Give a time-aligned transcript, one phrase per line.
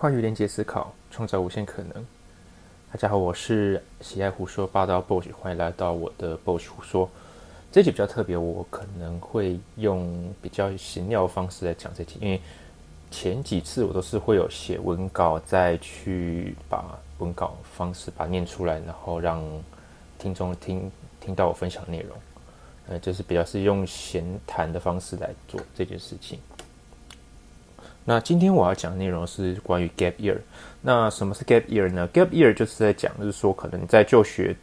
[0.00, 2.06] 跨越连接思考，创造无限可能。
[2.90, 7.06] 大家好，我是喜爱胡说八道 Boss，欢迎来到我的 Boss 胡说。
[7.70, 12.40] 这集比较特别，我可能会用比较闲聊的方式来讲这集，因为
[13.10, 19.44] 前几次我都是会有写文稿，再去把文稿方式把它念出来，然后让
[20.18, 20.90] 听众听
[21.20, 22.16] 听到我分享内容。
[22.88, 26.38] 呃，就是比较是用闲谈的方式来做这件事情。
[28.04, 30.36] 那今天我要讲的内容是关于 gap year。
[30.80, 34.56] 那什么是 gap year 呢？gap year 就是在讲，就是说可能在就学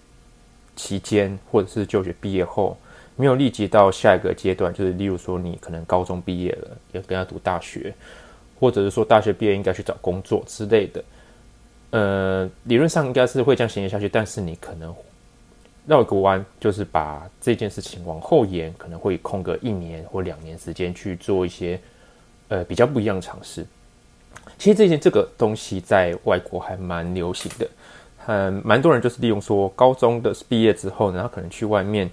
[0.75, 2.75] 期间，或者是就学毕业后，
[3.15, 7.93] 没有立即到下一个阶段，就是例如说你可能高中毕业了，要跟他读大学，
[8.59, 11.03] 或者是说大学毕业应该去找工作之类的。
[11.91, 14.93] 呃，理论上应该是会这样衔接下去，但是你可能
[15.85, 21.79] 绕个弯，就是把这件事情往后延，可能会空个一年或两年时间去做一些。
[22.49, 23.65] 呃，比较不一样的尝试。
[24.57, 27.67] 其实这件这个东西在外国还蛮流行的，
[28.17, 32.09] 很蛮多人就是利用说高中的毕业之后呢，他可能去外面，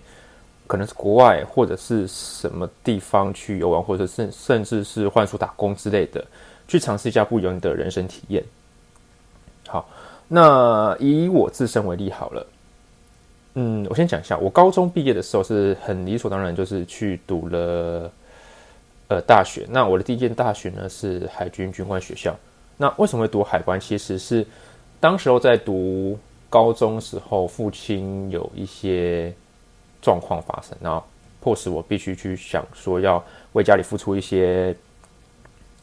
[0.67, 6.23] 可能是国外或者是什么地方去游玩，或者甚甚至是换宿打工之类的，
[6.67, 8.45] 去尝试一下不一样的人生体验。
[9.69, 9.89] 好，
[10.29, 12.47] 那以我自身为例好了，
[13.55, 18.11] 嗯，我先讲一下，我高中毕业的时候是很理所当然，就是去读了。
[19.09, 19.67] 呃，大学。
[19.69, 22.35] 那我的第一间大学呢是海军军官学校。
[22.77, 23.79] 那为什么会读海关？
[23.79, 24.45] 其实是
[24.99, 29.33] 当时候在读高中时候，父亲有一些
[30.01, 31.05] 状况发生，然后
[31.41, 34.75] 迫使我必须去想说要为家里付出一些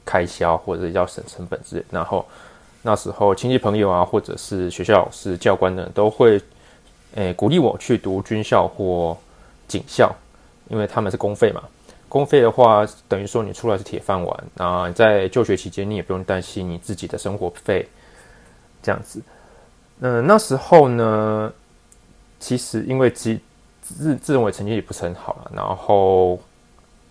[0.04, 1.86] 开销，或者要省成本之类。
[1.92, 2.26] 然后
[2.82, 6.42] 那时候亲戚朋友啊，或者是学校老师、教官呢，都会
[7.14, 9.16] 诶鼓励我去读军校或
[9.68, 10.12] 警校，
[10.70, 11.62] 因为他们是公费嘛。
[12.12, 17.88] 公费的话，等于说你出来是铁饭碗啊，在就学期间你也不用担心你自己的生活费，
[18.84, 19.22] 这样子。
[20.02, 21.54] 嗯，那时候呢，
[22.38, 23.40] 其实因为自
[23.82, 26.38] 自自认为成绩也不是很好了，然后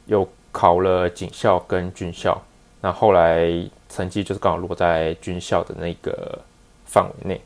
[0.05, 2.39] 又考了警校跟军校，
[2.83, 3.49] 那后来
[3.89, 6.39] 成绩就是刚好落在军校的那个
[6.85, 7.41] 范围内，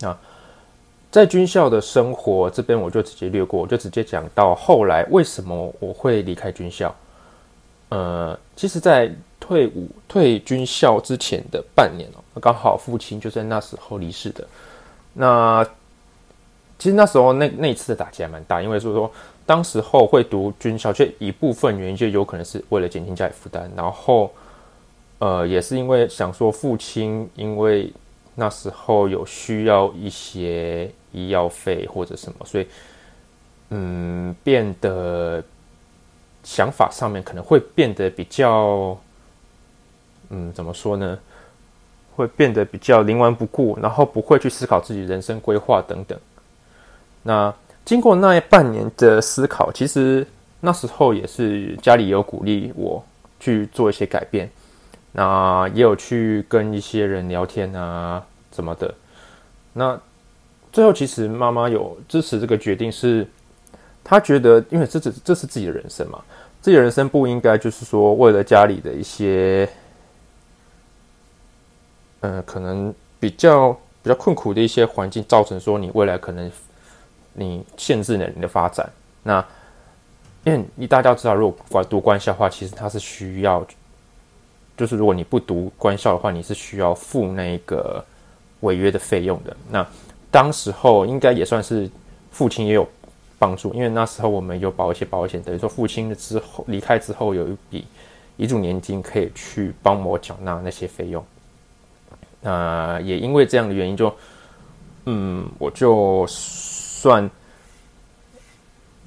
[0.00, 0.14] 那。
[1.14, 6.92] 在军校的生活这边，我就直接略过，我就直接讲到后来为什么我会离开军校。
[7.90, 9.08] 呃，其实，在
[9.38, 14.44] 退伍退军校之前的半年哦，刚好父亲就在那时候离世的。
[15.12, 15.64] 那
[16.80, 19.08] 其实那时候那那一次的打击还蛮大，因为就是说，
[19.46, 24.32] 当时候会读军校，却一部分原因就有可能是为了减轻家里负担，然后
[25.20, 27.92] 呃，也是因为想说父亲因为
[28.34, 30.90] 那时候有需要一些。
[31.14, 32.66] 医药费或者什么，所以，
[33.70, 35.42] 嗯，变得
[36.42, 38.98] 想法上面可能会变得比较，
[40.28, 41.18] 嗯，怎么说呢？
[42.16, 46.18] 会变得比较冥顽不顾，然后不会去思考自己人生规划等等。
[47.22, 47.52] 那
[47.84, 50.26] 经过那半年的思考，其实
[50.60, 53.04] 那时候也是家里有鼓励我
[53.40, 54.50] 去做一些改变，
[55.12, 58.94] 那也有去跟一些人聊天啊，怎么的，
[59.72, 60.00] 那。
[60.74, 63.24] 最后，其实妈妈有支持这个决定，是
[64.02, 66.20] 她觉得，因为这只这是自己的人生嘛，
[66.60, 69.68] 自己的人生不应该就是说为了家里的一些，
[72.22, 76.50] 嗯，可能比较比较困苦的一些环境，造成说你未来可能
[77.34, 78.90] 你限制了你的发展。
[79.22, 79.38] 那
[80.42, 83.64] 因为你大家知道，如果读官校的话，其实它是需要，
[84.76, 88.04] 就是如果你不读官校的话，你是需要付那个
[88.62, 89.56] 违约的费用的。
[89.70, 89.86] 那
[90.34, 91.88] 当时候应该也算是
[92.32, 92.84] 父亲也有
[93.38, 97.84] 帮助，因为那时候我们有保一些保险，等于说父亲之后离开之后有一笔
[98.36, 101.24] 遗嘱年金可以去帮我缴纳那些费用。
[102.40, 104.12] 那也因为这样的原因，就
[105.04, 107.30] 嗯，我就算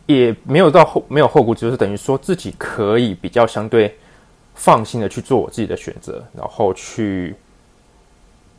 [0.06, 3.94] 也没有到后没有后顾之忧，是等于说自己可以比较相对
[4.56, 7.36] 放心的去做我自己的选择，然后去。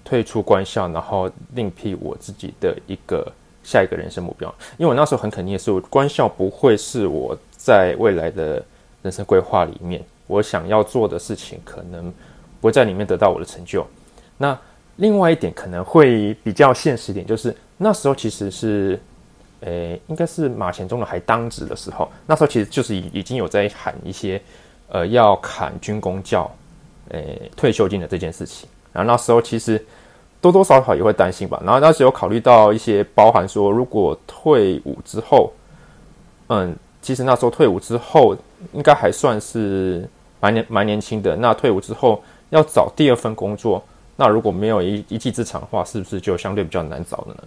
[0.08, 3.30] 退出官校，然后另辟我自己的一个
[3.62, 4.48] 下一个人生目标。
[4.78, 8.64] 因为我那时候很肯定的是，官校不会是我在未来的
[9.02, 12.10] 人生规划里面我想要做的事情，可能
[12.58, 13.86] 不会在里面得到我的成就。
[14.38, 14.58] 那
[14.96, 18.98] 另外一点可能会比较现实点，就是那时候其实是，
[19.60, 24.40] 诶，应该是马前忠的还当职的时候，那时候其实就是已已经有在喊一些，
[24.88, 26.50] 呃，要砍军工教，
[27.10, 28.66] 诶，退休金的这件事情。
[28.90, 29.84] 然后那时候其实。
[30.40, 31.60] 多多少少也会担心吧。
[31.64, 35.52] 然后当时有考虑到一些包含说，如果退伍之后，
[36.48, 38.36] 嗯，其实那时候退伍之后
[38.72, 40.08] 应该还算是
[40.40, 41.36] 蛮年蛮年轻的。
[41.36, 43.82] 那退伍之后要找第二份工作，
[44.16, 47.42] 那如果没有一一技之长的话，是不是就相对比较难找了呢？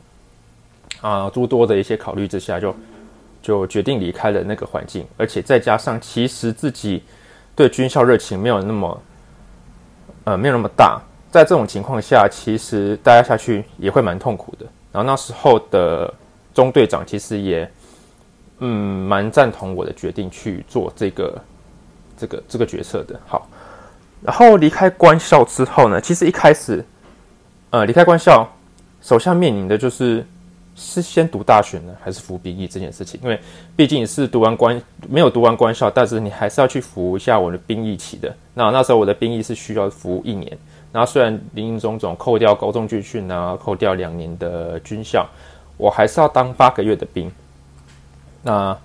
[1.01, 2.75] 啊，诸多的一些考虑之下，就
[3.41, 7.01] 就决定离开了那个环境，而且再加上其实自己
[7.55, 9.01] 对军校热情没有那么，
[10.25, 14.65] 呃，没有那么大，在这种情况下，其实待下去也会蛮痛苦的。
[14.91, 16.13] 然后那时候的
[16.53, 17.71] 中队长其实也，
[18.59, 21.41] 嗯，蛮赞同我的决定去做这个
[22.17, 23.19] 这个这个决策的。
[23.25, 23.47] 好，
[24.21, 26.85] 然后离开官校之后呢，其实一开始，
[27.69, 28.47] 呃，离开官校，
[29.01, 30.25] 手下面临的就是。
[30.73, 33.19] 是先读大学呢，还是服兵役这件事情？
[33.21, 33.37] 因为
[33.75, 38.33] 毕竟是读完官，没有读完官校，但是你还是要去服一下我的兵役期的。
[38.53, 40.57] 那那时候我的兵役是需要服一年。
[40.91, 45.25] 然后虽然林林总总扣掉高中军训啊，扣掉两年的军校，
[45.77, 47.31] 我还是要当八个月的兵。
[48.43, 48.77] 那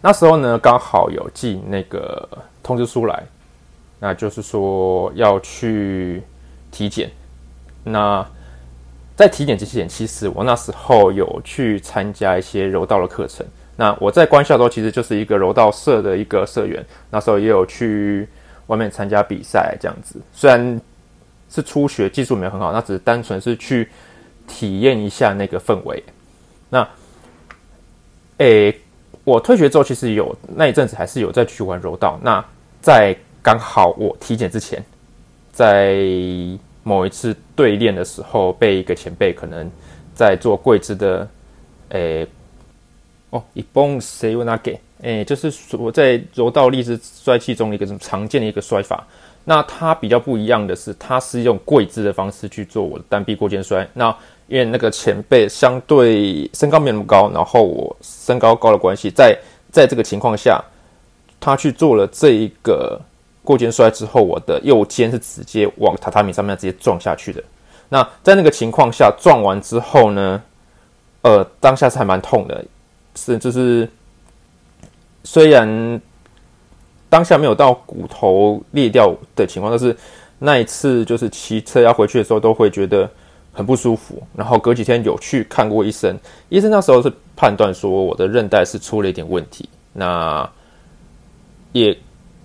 [0.00, 2.28] 那时候呢，刚好有寄那个
[2.62, 3.22] 通知书来，
[3.98, 6.22] 那就是说要去
[6.70, 7.10] 体检。
[7.82, 8.24] 那
[9.16, 13.46] 在体检之前，其实我那时候有去参加一些柔道的课程。
[13.74, 16.84] 那我在官校的时候，其实就是一个柔道社的一个社员。
[17.10, 18.28] 那时候也有去
[18.66, 20.20] 外面参加比赛，这样子。
[20.32, 20.80] 虽然
[21.50, 23.88] 是初学，技术没有很好，那只是单纯是去
[24.46, 26.02] 体验一下那个氛围。
[26.70, 26.88] 那，
[28.38, 28.78] 诶，
[29.24, 32.18] 我退学之后，其实有那一阵子还是有再去玩柔道。
[32.22, 32.44] 那
[32.80, 34.84] 在刚好我体检之前，
[35.52, 35.96] 在。
[36.84, 39.70] 某一次对练的时候，被一个前辈可能
[40.14, 41.28] 在做跪姿的，
[41.90, 42.26] 诶，
[43.28, 49.06] 哦，一蹦谁问他给，诶，就是我在柔道立姿摔器中的一个什么常见的一个摔法。
[49.48, 53.88] 那他比较不一样的是，他是用跪姿的方式去做我的单臂过肩摔。
[53.94, 54.14] 那
[54.46, 59.34] 因为那个前辈相对身高没那么高，然后我身高高的关系，在
[59.72, 60.62] 在这个情况下，
[61.40, 63.00] 他去做了这一个。
[63.44, 67.42] 过肩摔之后，我的右肩是直接往榻榻米上面直接撞下去的。
[67.88, 70.42] 那在那个情况下撞完之后呢，
[71.22, 72.62] 呃，当下是还蛮痛的，
[73.14, 73.88] 是就是
[75.24, 75.98] 虽然
[77.08, 79.96] 当下没有到骨头裂掉的情况，但是
[80.38, 83.10] 那一次就是骑车要回去的时候都会觉得
[83.52, 84.22] 很不舒服。
[84.34, 86.18] 然后隔几天有去看过医生，
[86.48, 90.48] 医生那时候是判断说我的韧带是出了一点问题，那
[91.72, 91.96] 也。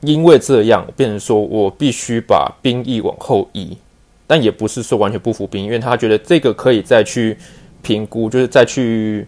[0.05, 3.77] 因为这样，变成说我必须把兵役往后移，
[4.27, 7.37] 但也不是说完全不服兵，因为他觉得这个可以再去
[7.81, 9.25] 评估，就是再去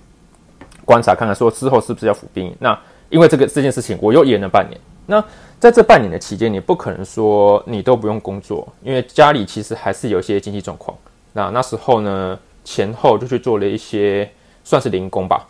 [0.83, 2.53] 观察看看，说之后是不是要服兵役。
[2.59, 2.77] 那
[3.09, 4.77] 因为这个这件事情，我又延了半年。
[5.05, 5.23] 那
[5.59, 10.97] 在这半年的期间，你不可能说你都不用工作，因为家里其实还是有一些经济状况。
[11.33, 14.29] 那那时候呢，前后就去做了一些
[14.63, 15.45] 算是零工吧。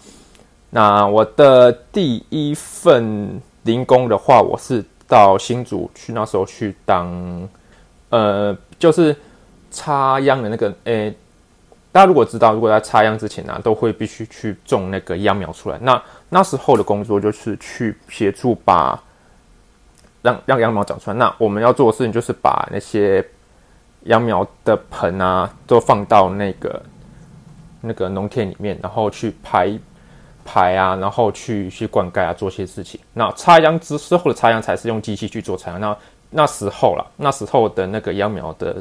[0.69, 4.83] 那我的第一份零工的话，我是。
[5.07, 7.47] 到新竹去，那时候去当，
[8.09, 9.15] 呃，就是
[9.69, 11.13] 插秧的那个，诶，
[11.91, 15.77] 大家如果知道，如果在插秧之前呢，都会必须去种那个秧苗出来。
[15.79, 18.99] 那那时候的工作就是去协助把
[20.25, 21.15] 让让秧苗长出来。
[21.15, 23.23] 那我们要做的事情就是把那些
[24.05, 26.81] 秧苗的盆啊，都放到那个
[27.81, 29.77] 那个农田里面，然后去排。
[30.47, 32.99] 排啊，然后去去灌溉啊，做些事情。
[33.13, 35.81] 那插秧之之后的插秧才是用机器去做插秧。
[35.81, 35.97] 那
[36.29, 38.75] 那时候了，那时候的那个秧苗的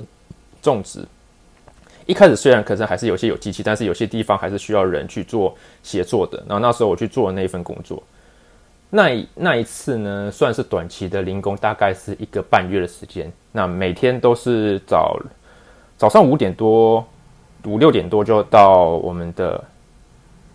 [0.61, 1.03] 种植，
[2.05, 6.37] 一开始虽然可能还是有些有机器，但是有些地方还是需要人去做协作的。
[6.47, 8.03] 然后那时候我去做那一份工作，
[8.97, 13.29] 那那一次呢，算是短期的零工，大概是一个半月的时间。
[13.51, 15.19] 那每天都是早
[15.99, 17.05] 早上五点多
[17.65, 19.65] 五六点多就到我们的。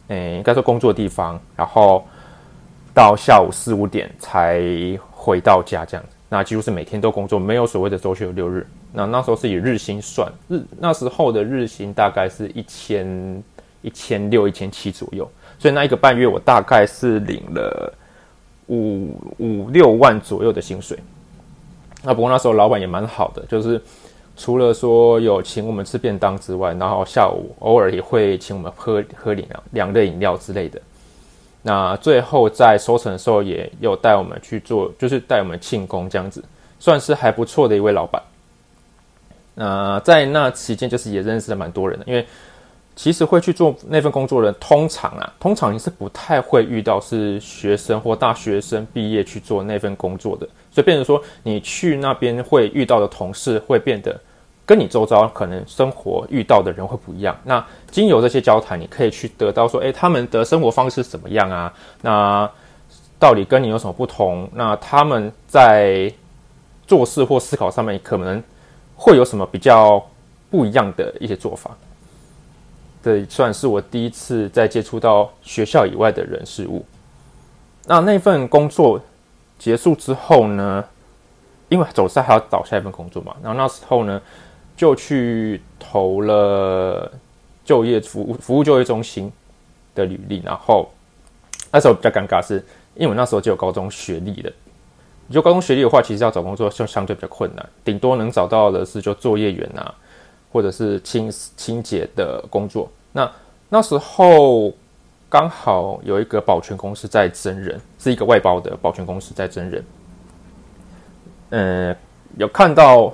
[0.07, 2.03] 诶，应该说工作地方，然后
[2.93, 4.63] 到下午四五点才
[5.11, 6.05] 回到家这样。
[6.29, 8.65] 那几乎是每天都工作，没有所谓的周休六日。
[8.93, 13.43] 那那时候是以日薪算，日那时候的日薪大概是一千
[13.81, 15.29] 一千六、一千七左右。
[15.59, 17.93] 所以那一个半月，我大概是领了
[18.69, 20.97] 五五六万左右的薪水。
[22.01, 23.81] 那不过那时候老板也蛮好的，就是。
[24.41, 30.79] 除了说有请我们吃便当之外，然后下午偶尔也会请我们喝喝饮料、凉的饮料之类的。
[31.61, 36.41] 那最后在收成的时候，也有带我们去做，就是带我们庆功这样子，
[36.79, 38.23] 算是还不错的一位老板。
[39.55, 42.25] 那在那期间，就是也认识了蛮多人的，因为
[43.01, 54.19] 其实会去做那份工作的人，通常啊，通常你是不太会遇到是学生或大学生毕业去做那份工作的，所以变成说你去那边会遇到的同事会变得。
[54.65, 57.35] 跟你周遭可能生活遇到的人会不一样。
[57.45, 61.73] 那经由这些交谈，你可以去得到说，诶，他们的生活方式怎么样啊？
[62.01, 62.51] 那
[63.17, 64.47] 到底跟你有什么不同？
[64.53, 66.13] 那他们在
[66.85, 68.43] 做事或思考上面可能
[68.95, 70.05] 会有什么比较
[70.51, 71.71] 不一样的一些做法。
[73.01, 76.85] 这算是我第一次在接触到学校以外的人事物。
[77.85, 79.01] 那那份工作
[79.57, 80.83] 结束之后呢？
[81.69, 84.19] 因为走赛还要找下一份工作嘛，然后那时候呢，
[84.75, 87.11] 就去投了
[87.63, 89.31] 就业服务服务就业中心
[89.93, 90.41] 的履历。
[90.43, 90.89] 然后
[91.71, 92.55] 那时候比较尴尬，是
[92.95, 94.51] 因为我那时候就有高中学历的。
[95.29, 99.93] 就高中学历的话，其实要找工作就相对比较困难，顶多能找到的是就作业员啊，
[100.51, 102.89] 或者是清清洁的工作。
[103.11, 103.31] 那
[103.69, 104.71] 那时候
[105.29, 109.85] 刚好有一个保全公司在征人，是一个外包的保全公司在征人。
[111.51, 111.95] 嗯，
[112.37, 113.13] 有看到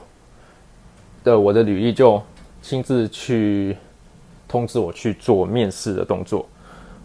[1.24, 2.22] 的我的履历，就
[2.62, 3.77] 亲自去
[4.48, 6.48] 通知我去做面试的动作。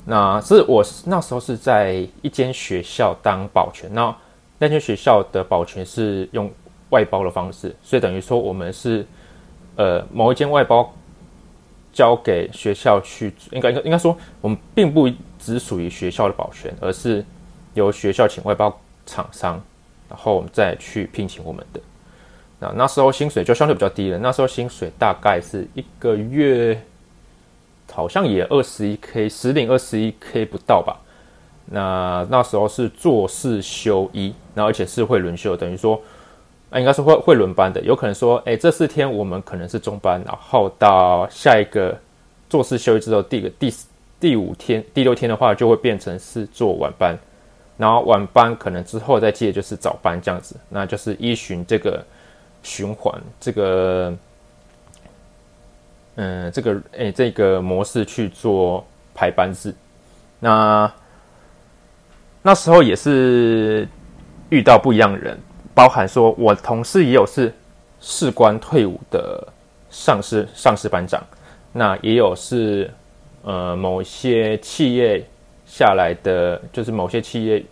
[0.05, 4.17] 那是我那时候是在一间学校当保全，那
[4.59, 6.51] 那间学校的保全是用
[6.91, 9.07] 外包的方式，所以等于说我们是
[9.81, 10.93] 呃某一间外包
[11.91, 17.25] 交给学校去，应该应该应该说我们并不只属于学校的保全，而是
[17.73, 19.59] 由学校请外包厂商。
[20.11, 21.81] 然后我们再去聘请我们的，
[22.59, 24.19] 那那时候薪水就相对比较低了。
[24.19, 26.77] 那时候薪水大概是一个月，
[27.93, 30.99] 好像也二十一 k，十领二十一 k 不到吧。
[31.67, 36.03] 那那时候是做四休一，然后而且是会轮休，等于说，
[36.71, 37.81] 啊，应该是会会轮班的。
[37.83, 41.99] 有可能说，哎，这四天我们可能是中班，然后到下一个
[42.49, 43.75] 做事休息之后，第个第
[44.19, 47.19] 第五天、第六天的话，就会变成是做晚班。
[47.77, 52.05] 然后晚班可能之后再接就是早班这样子，那就是依循这个
[52.63, 54.15] 循环，这个
[56.17, 58.85] 嗯，这个哎，这个模式去做
[59.15, 59.75] 排班制。
[60.39, 60.93] 那
[62.43, 63.89] 那时候也是
[64.51, 65.39] 遇到不一样的人，
[65.81, 67.51] 包含说我同事也有是
[68.01, 69.43] 士官退伍的
[69.89, 71.19] 上司上司班长，
[71.73, 72.93] 那也有是
[73.45, 75.25] 呃某些企业。
[75.65, 77.65] 下来的就是某些企业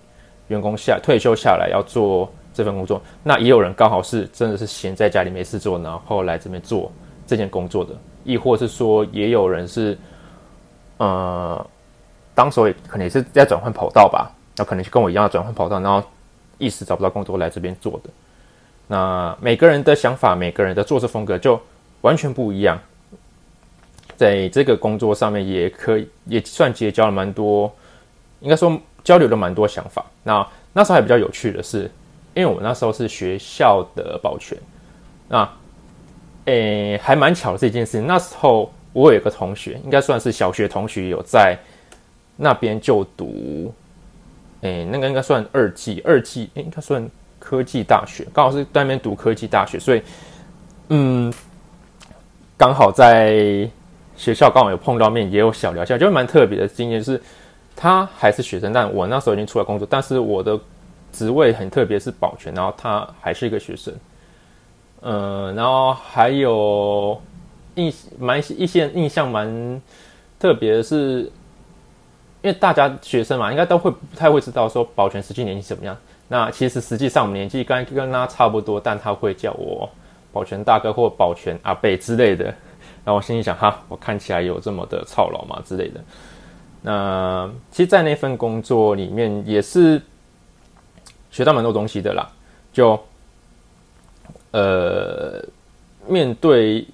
[0.47, 6.93] 员工下退休下来要做这份工作，那也有人刚好是真的是闲在家里没事做，然后来这边做
[7.27, 9.99] 这件工作的，亦或是说也有人是，
[10.99, 11.67] 呃，
[12.37, 16.01] 当时也可能也是在转换跑道吧，那可能就跟我一样转换跑道，然后
[16.59, 18.11] 一时找不到工作来这边做的。
[18.87, 21.61] 那每个人的想法，每个人的做事风格就
[22.03, 22.79] 完全不一样，
[24.17, 27.73] 在这个工作上面也可以也算结交了蛮多。
[28.41, 30.05] 应该说交流了蛮多想法。
[30.23, 31.91] 那那时候还比较有趣的是，
[32.35, 34.57] 因为我那时候是学校的保全，
[35.29, 35.51] 那
[36.45, 38.07] 诶还蛮巧的这件事情。
[38.07, 41.59] 那时候我有一个同学，应该算是小学同学，有在
[42.37, 43.75] 那边就读，
[44.63, 50.03] 诶那个应该算二技，二技应该算科技大学，刚好是在那边读科技大学，所以
[50.89, 51.33] 嗯，
[52.57, 53.69] 刚好在
[54.17, 57.21] 学校刚好有碰到面，也有小聊一下，就蛮特别的经验是。
[57.81, 60.59] 他还是学生，但我那时候已经出来工作，但是我的
[61.13, 63.95] 职位很特别，是保全，然后他还是一个学生，
[65.03, 67.23] 嗯，然后还有
[67.77, 69.81] 印蛮一些印象蛮
[70.41, 71.31] 特别的是，
[72.43, 75.97] 因为大家学生嘛，应该都会不太会知道说保全实际年纪怎么样。
[76.29, 79.89] 那其实实际上我们年纪跟跟他差不多，但他会叫我
[80.33, 82.45] 保全大哥或保全阿贝之类的。
[83.05, 86.01] 然后我心里想，哈，我看起来有这么的操劳吗之类的。
[86.83, 90.01] 那其实，在那份工作里面，也是
[91.31, 92.31] 学到蛮多东西的啦。
[92.73, 93.01] 就
[94.51, 95.43] 呃，
[96.07, 96.87] 面对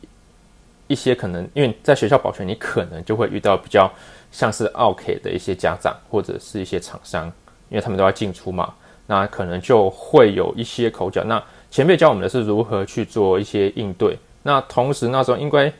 [0.86, 3.90] 一些可能，因为在学校保全，你可能就会遇到比较
[4.34, 7.26] 像是奥 K 的一些家长或者是一些厂商，
[7.70, 8.74] 因为他们都要进出嘛，
[9.06, 11.24] 那可能就会有一些口角。
[11.24, 14.18] 那前辈教我们的是如何去做一些应对。
[14.42, 15.72] 那同时那时候，应该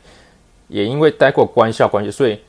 [0.69, 2.39] 也因为待过官校关系，所以。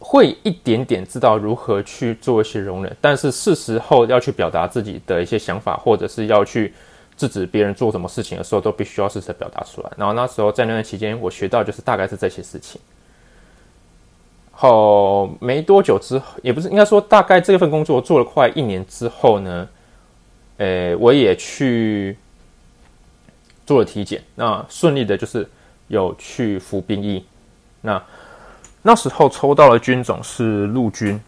[0.00, 6.72] 会一点点知道如何去做一些容忍，但是是时候要去表达自己的一些想法，或者是要去
[7.16, 9.90] 制止别人做什么事情的时候，都必须要试着表达出来。
[9.96, 12.80] 然后那时候在那段期间，我学到就是大概是这些事情。
[14.60, 19.68] 好，没多久之后，也不是应该说大概这份工作做了快一年之后呢，
[20.56, 22.18] 诶，我也去
[23.64, 25.48] 做了体检，那顺利的就是
[25.86, 27.24] 有去服兵役，
[27.82, 28.02] 那。
[28.80, 31.20] 那时候抽到的军种是陆军，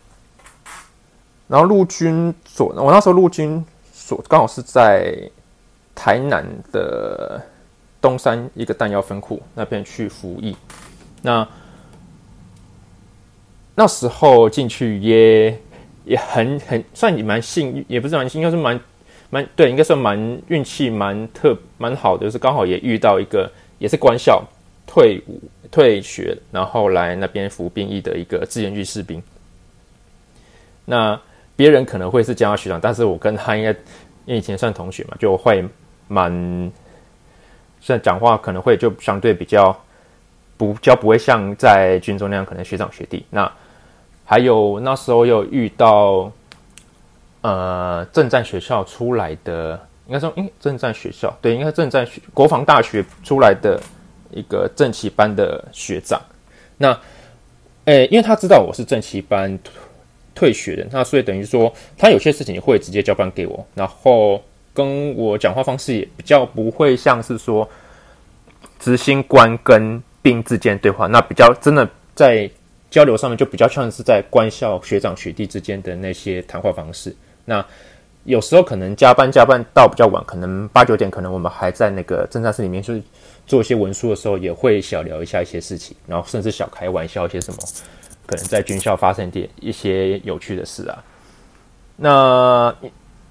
[1.49, 5.14] 然后陆军所，我那时候陆军所刚好是在
[5.94, 7.42] 台南的
[8.00, 10.56] 东山一个弹药分库那边去服役。
[11.22, 11.46] 那
[13.80, 15.58] 那时候进去也
[16.04, 18.78] 也很很算蛮幸运，也不是蛮幸运，应该是蛮
[19.30, 24.44] 蛮对，应该算蛮运气蛮特蛮好的，就是刚好也遇到一个也是官校。
[24.92, 29.22] 退伍退学，然后来那边服兵役的一个志愿军士兵。
[30.84, 31.16] 那
[31.54, 33.70] 别人可能会是叫他学长，但是我跟他应该
[34.26, 35.64] 因为以前算同学嘛，就会
[36.08, 36.32] 蛮，
[37.80, 39.72] 虽然讲话可能会就相对比较
[40.56, 43.25] 不较不会像在军中那样可能学长学弟。
[43.30, 43.49] 那
[44.30, 46.30] 还有那时候又遇到，
[47.40, 53.80] 呃，政战学校出来的，应该说，嗯，政战学校对，应该政战学国防大学出来的
[54.30, 56.22] 一个正旗班的学长。
[56.78, 56.96] 那，
[57.87, 59.58] 诶，因为他知道我是正旗班。
[60.32, 64.40] 退学的那，所以等于说，他有些事情会直接交班给我，然后
[64.72, 67.68] 跟我讲话方式也比较不会像是说
[68.78, 72.49] 执行官跟兵之间对话，那比较真的在
[72.90, 77.14] 交流上面就比较像是在官校学长学弟之间的那些谈话方式。
[77.44, 77.64] 那
[78.25, 83.02] 有时候可能加班加班到比较晚，可能八九点，可能我们还在那个侦查室里面，就是
[83.47, 87.59] 做一些文书的时候，也会小聊一下一些事情，然后甚至小开玩笑一些什么。
[88.26, 91.02] 可能在军校发生点一些有趣的事啊，
[91.97, 92.75] 那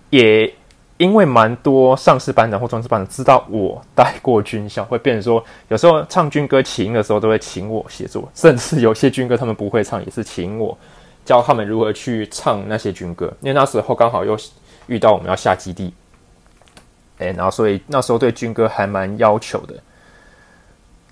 [0.09, 0.51] 也
[0.99, 10.77] 因为蛮多上士班长或中士班长知道我带过军校，会变成说有时候唱军歌起音的时候都会请我协助，甚至有些军歌他们不会唱，也是请我
[11.23, 13.31] 教他们如何去唱那些军歌。
[13.39, 14.37] 因为那时候刚好又
[14.87, 15.93] 遇到我们要下基地，
[17.19, 19.73] 哎，然后所以那时候对军歌还蛮要求的。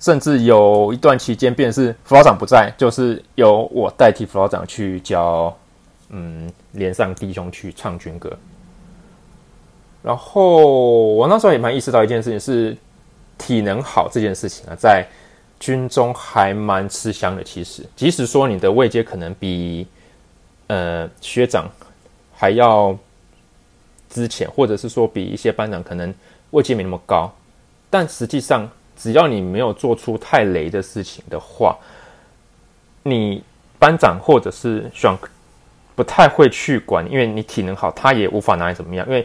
[0.02, 5.58] 甚至有一段期间，便是辅导长不在，就是由我代替辅导长去教，
[6.10, 8.30] 嗯，连上弟兄去唱军歌。
[10.02, 12.78] 然后我那时候也蛮意识到一件事情，是
[13.38, 15.06] 体能好这件事情啊，在
[15.60, 17.44] 军中还蛮吃香的。
[17.44, 19.88] 其实，即使说你的位阶可能比
[20.68, 21.70] 呃学长
[22.34, 22.98] 还要
[24.10, 26.14] 之前，或者是说比一些班长可能
[26.52, 27.32] 位阶没那么高，
[27.90, 28.70] 但实际上。
[29.00, 31.78] 只要你没有做出太雷的事情的话，
[33.04, 33.44] 你
[33.78, 35.16] 班长或者是选
[35.96, 39.06] 不太会去管，因为你体能好，他也无法拿你怎么样。
[39.06, 39.24] 因为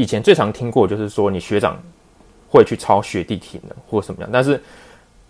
[0.00, 1.76] 以前最常听过就是说，你学长
[2.48, 4.30] 会去抄学弟体能或什么样。
[4.32, 4.62] 但是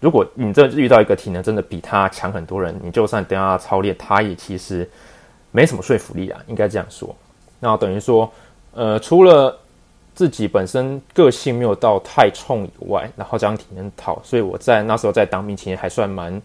[0.01, 4.89] 如果你这遇到一个体能真的比他强很多人，你就算等下操练，他也其实
[5.53, 7.15] 没什么说服力啊，应该这样说。
[7.61, 8.31] 那等于说，
[8.73, 9.59] 呃，除了。
[10.19, 16.43] 自己本身个性没有到太冲以外，然后这样体能好，所以我在那时候在当兵期间还算蛮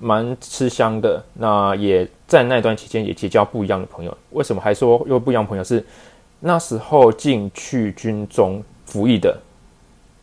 [0.00, 1.22] 蛮吃香的。
[1.32, 4.18] 那也在那段期间也结交不一样的朋友。
[4.30, 5.62] 为什么还说又不一样朋友？
[5.62, 5.86] 是
[6.44, 9.40] 那时候进去军中服役的，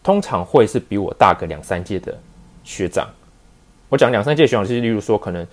[0.04, 2.14] 通常会是比我大个两三届的
[2.66, 3.08] 学长。
[3.88, 5.48] 我讲两三届学长，就是例如说，可能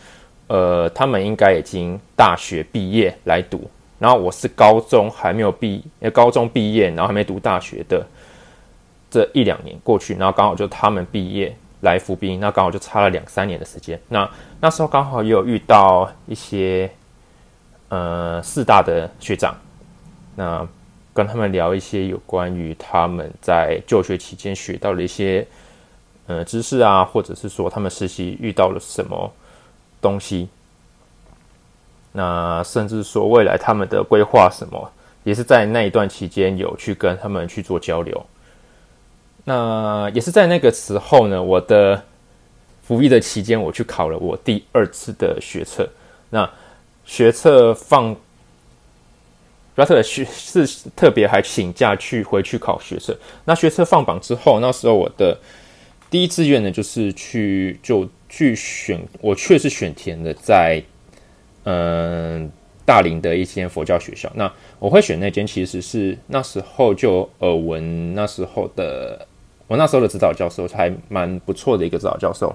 [0.48, 3.70] 呃，他们应该已经大学毕业来读。
[4.00, 8.04] 然后我是高中还没有毕，高中毕业，然后还没读大学的
[9.08, 13.98] 这一两年过去，然后刚好就他们毕业来服兵，那刚好就差了两三年的时间。
[14.08, 14.28] 那
[14.60, 16.90] 那时候刚好也有遇到一些
[17.88, 19.56] 呃四大的学长，
[20.36, 20.64] 那
[21.12, 25.44] 跟他们聊一些有关于他们在就学期间学到的一些
[26.26, 29.32] 呃知识啊，或者是说他们实习遇到了什么
[30.00, 30.48] 东西。
[32.12, 34.90] 那甚至说未来他们的规划什么，
[35.24, 38.24] 也是在那一段期间有去跟他们去做交流。
[39.44, 42.02] 那也是在那个时候呢，我的
[42.82, 45.88] 服役的期间，我去考了我第二次的学测。
[46.30, 46.48] 那
[47.04, 48.16] 学测放，
[49.76, 53.16] 不要特别学是特别还请假去回去考学测。
[53.44, 55.38] 那学测放榜之后，那时候我的
[56.10, 60.82] 第一志愿呢，就是去就去选，我确实选填的在。
[61.68, 62.48] 嗯，
[62.84, 69.26] 大林的一间佛教学校，那我会选那间，其实是那时候就耳闻，那时候的
[69.66, 72.54] 我那时候的指导教授还蛮不错的一个指导教授，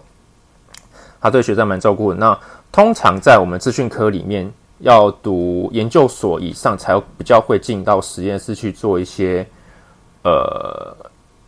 [1.20, 2.18] 他对学生蛮照顾的。
[2.18, 2.40] 那
[2.72, 4.50] 通常在我们资讯科里面，
[4.82, 9.48] 要读研究所以上，才比较会进到实验室去做一些
[10.24, 10.96] 呃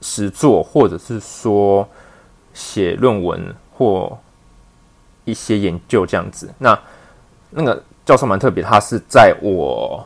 [0.01, 1.87] 实作，或者是说
[2.53, 4.17] 写论文或
[5.25, 6.53] 一些研究这样子。
[6.57, 6.79] 那
[7.49, 10.05] 那个教授蛮特别，他是在我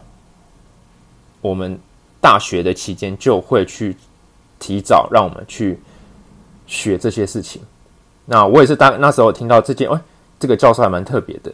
[1.41, 1.77] 我们
[2.21, 3.95] 大学的期间就会去
[4.59, 5.79] 提早让我们去
[6.65, 7.61] 学这些事情。
[8.25, 10.01] 那我也是当那时候听到这件，哎，
[10.39, 11.51] 这个教授还蛮特别的。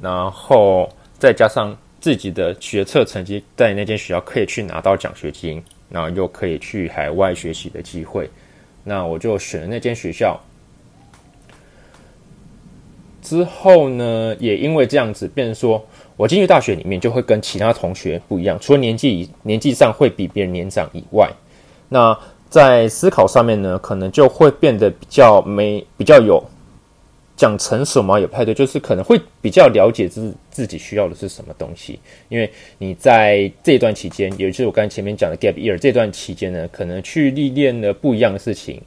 [0.00, 0.88] 然后
[1.22, 8.28] 再加上自己的学测成绩，在那间学校可以去拿到奖学金，然后又可以去海外学习的机会，
[8.82, 10.36] 那我就选了那间学校。
[13.22, 21.30] 之后呢，也因为这样子，变成说我进去大学里面就会跟其他同学不一样，除了年纪年纪上会比别人年长以外，
[21.88, 22.18] 那
[22.50, 26.42] 在思考上面呢，可能就会变得比较没比较有
[27.42, 31.98] 讲成熟嘛，也不太对，就是可能会比较了解自自己需要的是什么东西。
[32.28, 38.80] 因为你在这段期间，也就是我刚才前面讲的 gap year 这段期间呢，可能去历练了不一样的事情，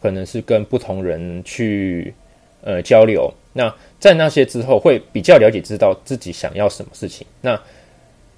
[0.00, 2.14] 可能是跟不同人去
[2.62, 3.30] 呃交流。
[3.52, 7.26] 那在那些之后，会比较了解知道自己想要什么事情。
[7.42, 7.60] 那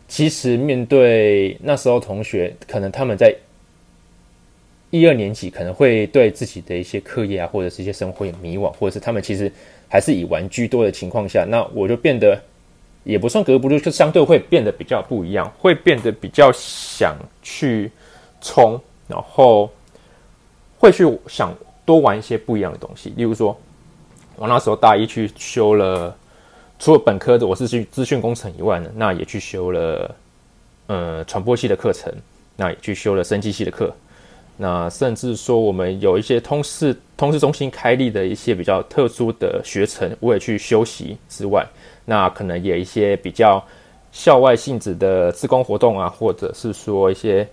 [0.08, 3.32] 其实面对那时候同学，可能他们在
[4.92, 9.50] 一二年级可能会对自己的一些课业啊，或者是一些生活有迷惘，或者是他们其实
[9.88, 12.38] 还是以玩居多的情况下，那我就变得
[13.02, 17.90] 也不算格格不入，就相对会变得比较不一样，会变得比较想去
[18.42, 18.78] 冲，
[19.08, 19.70] 然后
[20.78, 23.14] 会去想多玩一些不一样的东西。
[23.16, 23.58] 例如说，
[24.36, 26.14] 我那时候大一去修了。
[26.78, 30.16] 除了本科的我是去资讯工程以外呢，那也去修了
[30.88, 32.12] 呃传播系的课程，
[32.56, 33.94] 那也去修了生技系的课，
[34.56, 41.66] 那甚至说我们有一些通识通识中心开立的一些比较特殊的学程，我也去修习之外，
[42.04, 43.64] 那可能也一些比较
[44.12, 47.48] 校外性质的自工活动啊，或者是说一些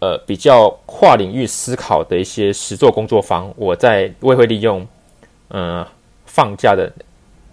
[0.00, 4.86] 呃比较跨领域思考的一些实作工作坊，我在我也会利用
[5.48, 5.84] 嗯
[6.26, 6.90] 放假的。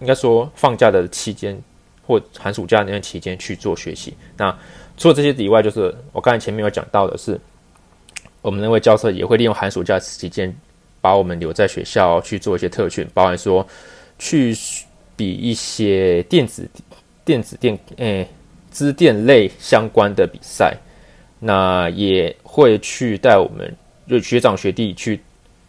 [0.00, 1.54] 应该说，放假的期间
[2.06, 4.14] 或寒暑假那段期间去做学习。
[4.34, 4.50] 那
[4.96, 7.38] 除了这些以外，就是我刚才前面有讲到的是，
[8.42, 10.54] 我们那位教授也会利用寒暑假期间，
[11.00, 13.66] 把我们留在学校去做一些特训，包含说
[14.18, 14.56] 去
[15.16, 16.68] 比一些电子、
[17.24, 18.28] 电子电诶、
[18.70, 20.76] 资电类相关的比赛。
[21.38, 23.74] 那也会去带我们，
[24.08, 25.20] 就学长学弟去。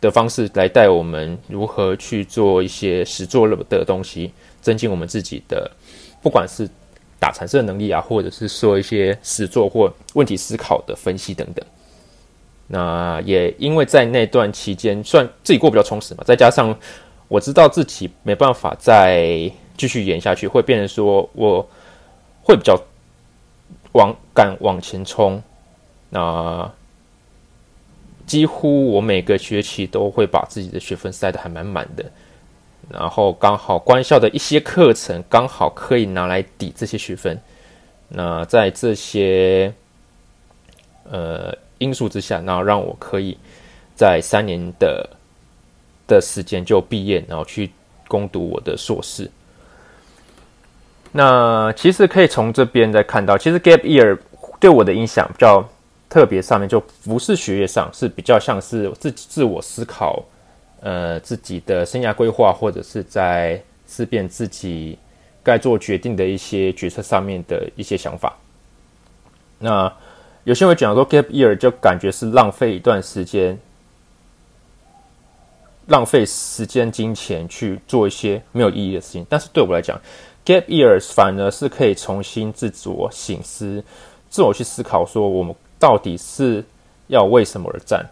[0.02, 5.70] 的方式来带我们如何去做一些实作了的东西，增进我们自己的
[6.24, 6.68] 不管是
[7.20, 11.64] 打产生的能力啊，或者是说一些实作或问题思考的分析等等。
[12.74, 16.74] 那也因为在那段期间算自己过比较充实嘛，再加上
[17.28, 21.68] 我知道自己没办法再继续演下去，会变成说我
[22.42, 22.82] 会比较
[23.92, 25.44] 往敢往前冲。
[26.10, 26.72] 那
[28.26, 32.06] 几乎我每个学期都会把自己的学分塞得还蛮满的，
[32.90, 37.38] 然后刚好官校的一些课程刚好可以拿来抵这些学分。
[38.08, 39.74] 那在这些
[41.10, 43.38] 呃因素之下，然后让我可以
[43.94, 45.10] 在三年的
[46.08, 47.70] 的时间就毕业，然后去
[48.08, 49.30] 攻读我的硕士。
[51.12, 54.18] 那其实可以从这边再看到，其实 gap year
[54.60, 55.68] 对我的影响比较。
[56.12, 60.22] 特别上面就不是学业上，是比较像是自己自我思考，
[60.82, 65.00] 呃，自己的生涯规划，或者是在思辨自己
[65.42, 68.38] 该做决定的一些决策上面的一些想法。
[69.58, 69.90] 那
[70.44, 73.58] 有些人会讲说，gap year 就感觉是浪费一段时间，
[75.88, 79.26] 浪费时间、金钱去做一些没有意义的事情。
[79.30, 80.00] 但是对我来讲
[80.46, 83.84] ，gap years 反而是可以重新自我醒思、
[84.30, 85.56] 自我去思考，说我们。
[85.82, 86.64] 到底是
[87.08, 88.08] 要为什么而战？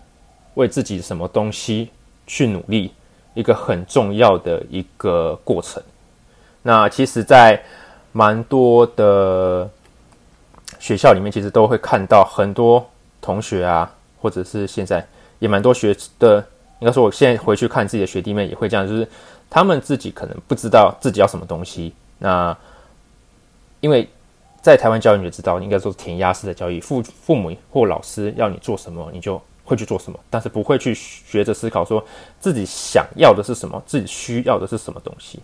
[0.56, 1.90] 为自己什么东西
[2.26, 2.92] 去努力？
[3.36, 5.80] 一个很重要的一个过程。
[6.64, 7.62] 那其实，在
[8.12, 9.70] 蛮多的
[10.80, 12.90] 学校里面，其实都会看到很多
[13.22, 15.06] 同学啊，或者是现在
[15.38, 16.44] 也蛮多学的。
[16.80, 19.08] 应该说，我现在回去看自己的学弟妹也会这样，就是
[19.50, 21.94] 他们自己可能不知道自己要什么东西。
[22.18, 22.58] 那
[23.82, 24.10] 因为。
[24.62, 32.06] 在台湾教育，你就知道应该说填鸭式的教育，父父母或老师要你做什么，你就会去做什么，但是不会去学着思考，说
[32.42, 35.40] 自己想要的是什么，自己需要的是什么东西。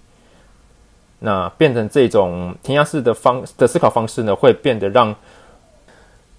[1.20, 5.14] 那变成这种填鸭式的方的思考方式呢，会变得让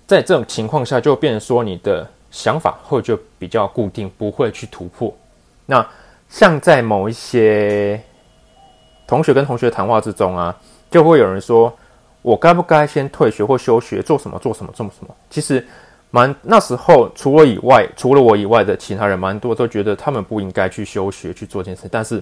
[0.06, 5.14] 在这种情况下，就变成说你的想法会就比较固定，不会去突破。
[5.66, 5.86] 那
[6.28, 8.00] 像在某一些
[9.06, 10.56] 同学跟同学谈话之中啊，
[10.90, 11.72] 就会有人说。
[12.22, 14.02] 我该不该先退学或休学？
[14.02, 14.36] 做什么？
[14.40, 14.72] 做什么？
[14.74, 15.14] 做什么？
[15.30, 15.64] 其实，
[16.10, 21.88] 蛮那时候除我以外，除了我以外的其他人，蛮多都觉得他们不应该去休学去做这件事。
[21.88, 22.16] 但是，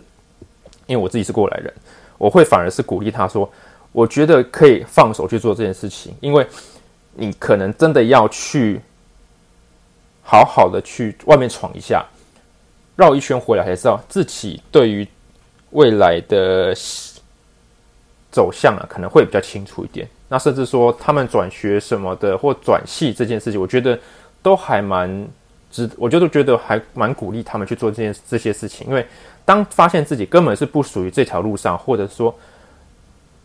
[0.85, 1.73] 因为我自己是过来人，
[2.19, 3.51] 我会反而是鼓励他说
[3.93, 6.47] ：“我觉得可以放手去做这件事情，因为
[7.15, 8.81] 你可能真的要去
[10.23, 12.05] 好好的去外面闯一下，
[12.97, 15.07] 绕一圈回来才知道自己对于
[15.71, 16.75] 未来的。”
[18.35, 20.09] 走向啊，可能会比较清楚一点。
[20.29, 23.97] 那甚至说他们转学什么的，或转系这件事情，我觉得
[24.43, 25.29] 都还蛮
[25.71, 25.89] 值。
[25.97, 28.89] 我觉得觉得还蛮鼓励他们去做这件这些事情。
[28.89, 29.07] 因为
[29.45, 32.35] 当发现自己根本是不属于这条路上，或者说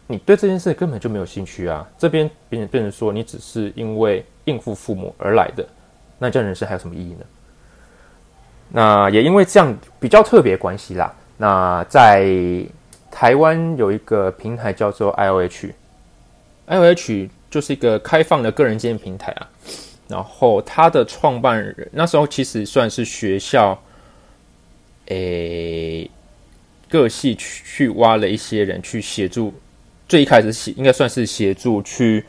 [0.07, 5.67] 你对这件事根本就没有兴趣啊，这边别人变成说你只是因为应付父母而来的，
[6.17, 7.25] 那这样人生还有什么意义呢？
[8.71, 11.13] 那也因为这样比较特别关系啦。
[11.37, 12.27] 那在
[13.09, 19.49] 台湾有一个平台叫做 I O H，I O H 就是一个开放的个人经验平台啊。
[20.07, 23.79] 然后它的创办人那时候其实算是学校，
[25.09, 26.09] 诶，
[26.89, 29.53] 各系去去挖了一些人去协助，
[30.07, 32.25] 最一开始协应该算是协助去，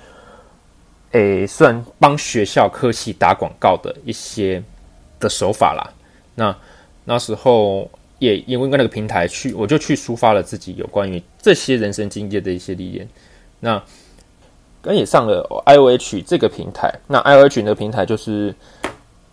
[1.12, 4.62] 诶，算帮学校科系打广告的一些
[5.18, 5.92] 的手法啦。
[6.34, 6.56] 那
[7.04, 13.08] 那时候也因为那个平台去，我就去抒发了自己有关于这些人生经验的一些理念。
[13.60, 13.82] 那
[14.82, 18.54] 跟也上了 I O H 这个平台，那 I O H 的平台就是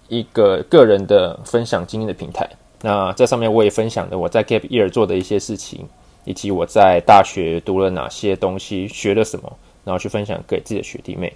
[0.10, 2.50] 一个个人的分享经验的平台。
[2.82, 5.88] 那在上面我也分享了我在 Gap Year 做的一些事情，
[6.26, 11.34] 以及我在大学读了哪些东西，学了什么，然后去分享给自己的学弟妹。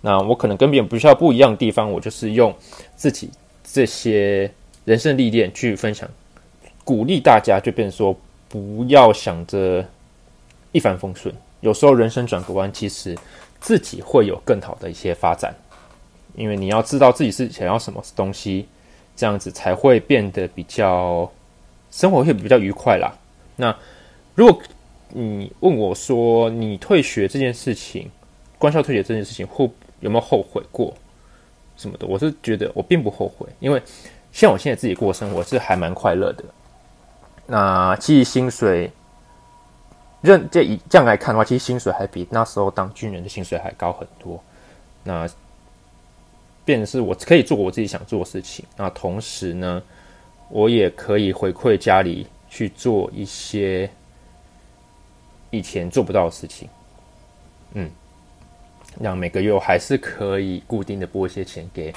[0.00, 2.54] 那我可能跟别人比较不一样的地方，我就是用
[2.96, 3.30] 自己
[3.64, 4.50] 这些
[4.84, 6.08] 人生历练去分享，
[6.84, 8.16] 鼓励大家，就变成说
[8.48, 9.84] 不要想着
[10.72, 13.16] 一帆风顺，有时候人生转个弯，其实。
[13.62, 15.54] 自己会有更好的一些发展，
[16.34, 18.66] 因为你要知道自己是想要什么东西，
[19.20, 21.30] 这样子才会变得比较
[21.90, 23.12] 生活会比较愉快啦。
[23.56, 23.76] 那
[24.34, 24.62] 如果
[25.10, 28.10] 你问我说你退学这件事情，
[28.58, 30.94] 官校退学这件事情，后有没有后悔过
[31.76, 32.06] 什么的？
[32.06, 33.82] 我是觉得我并不后悔，因为
[34.32, 36.44] 像我现在自己过生活是还蛮快乐的。
[37.46, 38.90] 那其实薪水。
[40.22, 44.38] 认这以这样来看的话，其实薪水还比那时候当军人的薪水还高很多。
[45.02, 45.26] 那
[46.70, 49.82] 变成是我可以做我自己想做的事情，那同时呢，
[50.48, 53.90] 我也可以回馈家里去做一些
[55.50, 56.68] 以前做不到的事情。
[57.74, 57.90] 嗯，
[59.00, 61.92] 让每个月我还是可以固定的拨一些钱给，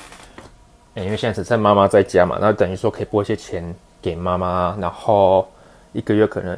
[0.95, 3.63] 因为现在只剩妈妈在家嘛，那等于说可以拨一些钱
[4.01, 5.47] 给妈妈，然后
[5.91, 6.57] 一个月可能。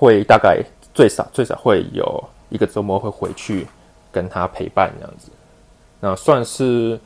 [0.00, 0.62] 会大概
[0.94, 3.66] 最少最少会有一个周末会回去
[4.12, 5.28] 跟他陪伴这样子，
[6.00, 6.98] 那算是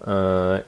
[0.00, 0.60] 呃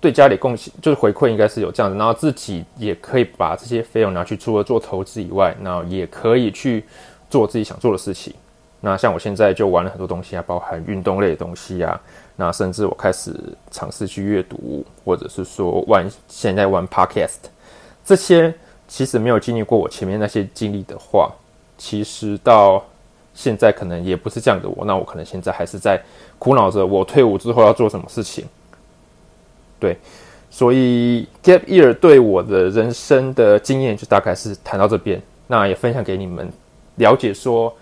[0.00, 6.84] 对家里贡献就是回馈应该是有这样子，然后自己也可以把这些费用拿去除了做投资以外，那也可以去
[7.28, 8.34] 做自己想做的事情。
[8.80, 12.00] 那像我现在就玩了很多东西啊，包含运动类的东西啊，
[12.36, 13.34] 那甚至我开始
[13.70, 17.50] 尝试去阅读，或者是说玩现在玩 podcast
[18.04, 18.54] 这些。
[18.92, 21.30] 其实没有经历过我前面那些经历的话，
[21.78, 22.84] 其实到
[23.34, 24.84] 现在可能也不是这样的我。
[24.84, 26.00] 那我可能现在还是在
[26.38, 28.44] 苦恼着我退伍之后要做什么事情。
[29.78, 29.96] 对，
[30.50, 35.20] 所以 Gap Year 对我的人生的经验就大概是谈到这边。
[35.46, 36.50] 那也分享给你们
[36.96, 37.74] 了解，说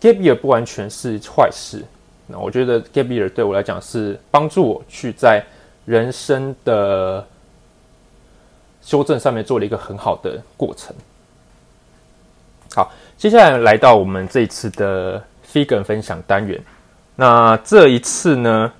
[0.00, 1.84] Gap Year 不完全是坏事。
[2.26, 5.44] 那我觉得 Gap Year 对我来讲是帮助我去在
[5.84, 7.26] 人生的。
[8.86, 10.94] 修正上面做了一个很好的过程。
[12.74, 16.60] 好，接下来来到我们这一次的 figure 分享单元。
[17.16, 18.72] 那这一次呢，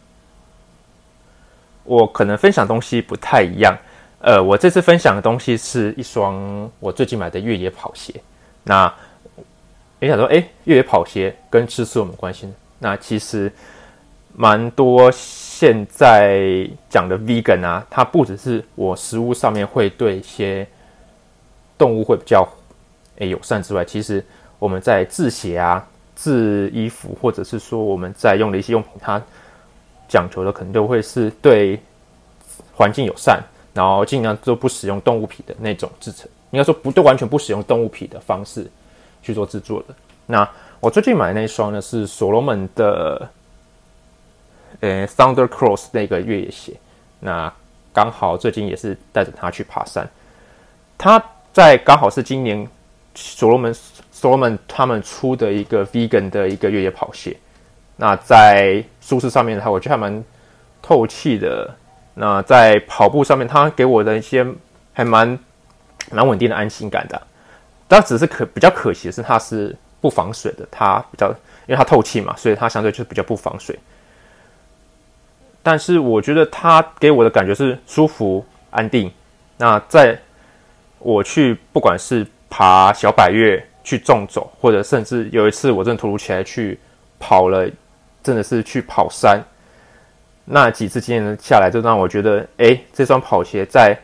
[1.85, 3.76] 我可能分享东西不太一样。
[4.20, 8.12] 呃，我这次分享的东西是一双我最近买的越野跑鞋。
[8.64, 8.92] 那
[10.00, 12.52] 你想说，哎，越野跑鞋跟吃素有什么关系呢？
[12.78, 13.52] 那其实。
[14.37, 20.66] 蛮多现在讲的 vegan 啊，它不只是我食物上面会对一些
[21.78, 22.44] 动物会比较
[23.16, 24.24] 诶友善之外，其实
[24.59, 29.20] 我们在制鞋啊、制衣服，或者是说我们在用的一些用品，它
[30.09, 31.81] 讲求的可能都会是对
[32.72, 38.70] 环境友善，然后尽量都不使用动物皮的那种制成，应该说不都完全不使用动物皮的方式
[39.22, 39.94] 去做制作的。
[40.27, 40.48] 那
[40.81, 43.29] 我最近买那双呢，是所罗门的。
[44.81, 46.74] 呃，Thunder Cross 那个越野鞋，
[47.20, 47.50] 那
[47.92, 50.07] 刚好最近也是带着它去爬山。
[50.98, 52.68] 它在刚好是今年
[53.14, 53.74] 所罗门
[54.11, 57.37] 所罗门他们出的一个 Vegan 的一个越野跑鞋。
[57.96, 60.24] 那在舒适上面的话，我觉得还蛮
[60.83, 61.74] 透气的。
[62.14, 64.46] 那在跑步上面，它给我的一些
[64.92, 65.38] 还蛮
[66.11, 67.20] 蛮稳定的安心感的。
[67.87, 70.66] 但只是可比较可惜的是，它是不防水的。
[70.70, 71.29] 它比较
[71.66, 73.79] 因为它透气嘛，所以它相对就是比较不防水。
[75.62, 79.11] 但是我觉得它给我的感觉是舒服、安定。
[79.57, 80.18] 那在
[80.98, 86.78] 我去不管是爬小百岳、去纵走，或者甚至有一次我真的突如其来去
[87.18, 87.68] 跑了，
[88.22, 89.42] 真的是去跑山，
[90.44, 93.98] 那几次经验下来，就让我觉得，哎，这双跑鞋在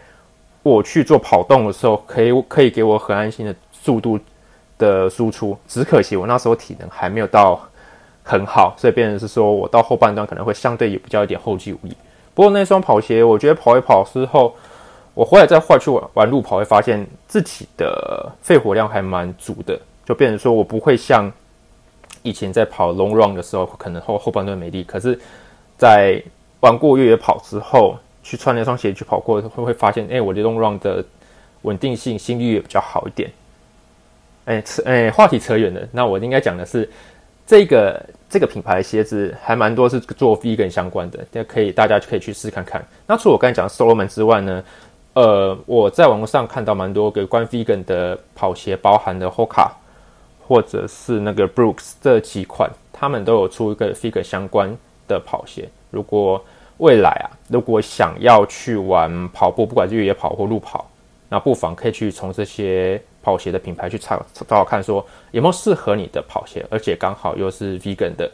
[0.65, 4.19] 我去做跑动的时候，可以可以给我很安心的速度
[4.79, 5.57] 的输出。
[5.69, 7.61] 只可惜我那时候体能还没有到。
[8.23, 11.97] 很好，所以变成是说我到后半段可能会相对也比较一点后继无力。
[12.33, 14.55] 不过那双跑鞋，我觉得跑一跑之后，
[15.21, 21.31] 我回来再换去玩玩路跑，会发现自己的肺活量还蛮足的，就变成说我不会像
[22.23, 25.21] 以前在跑 long run 的时候，可能后后半段没力，可是，
[25.77, 26.23] 在
[26.61, 31.05] 玩过越野跑之后，去穿那双鞋去跑过，会会发现，哎，我的 long run 的
[31.61, 33.31] 稳定性、心率也比较好一点。
[34.47, 35.87] 哎，扯哎，话题扯远了。
[35.93, 36.89] 那我应该讲的是，
[37.47, 42.83] 这个这个品牌的鞋子还蛮多是做 vegan 相关的，那可以大家可以去试看看。
[43.07, 44.65] 那除了我刚才讲的 Solomon 之外呢，
[45.15, 49.69] 呃，我在网络上看到蛮多个关 vegan 的跑鞋，包含的 Hoka
[50.47, 54.77] 或者是那个 Brooks 这几款，他们都有出一个 vegan 相关
[55.09, 55.69] 的跑鞋。
[55.91, 56.43] 如果
[56.79, 60.89] 未来啊，如果想要去玩跑步，不管是越野跑或路跑，
[61.29, 68.31] 那不妨可以去从这些跑鞋的品牌去查找找看，说有没有适合你的跑鞋，而且刚好又是 vegan 的。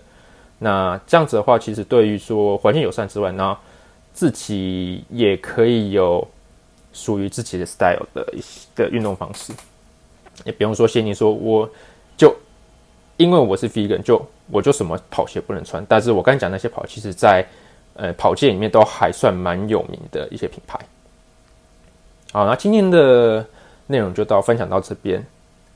[0.59, 3.57] 那这样子的话，其实对于说环境友善之外，那
[4.12, 6.27] 自己也可以有
[6.97, 9.53] 属于自己的 style 的一些的运动方式。
[10.45, 11.71] 也不用说限定说，我
[12.17, 12.35] 就
[13.17, 15.85] 因为我是 vegan，就我就什么跑鞋不能穿。
[15.89, 17.47] 但是我刚才讲那些跑，其实在
[17.95, 20.79] 呃跑界里面都还算蛮有名的一些品牌。
[22.33, 23.47] 好，那今天的
[23.87, 25.25] 内容就到分享到这边。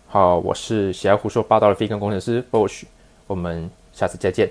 [0.08, 2.82] 好，我是喜爱胡说八道的飞根工程师 Bosch，
[3.26, 4.50] 我们下次再见。